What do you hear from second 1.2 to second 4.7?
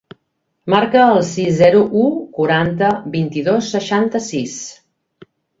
sis, zero, u, quaranta, vint-i-dos, seixanta-sis.